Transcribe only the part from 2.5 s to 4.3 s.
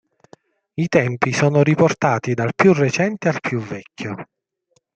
più recente al più vecchio.